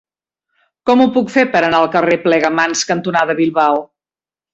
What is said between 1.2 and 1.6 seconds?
fer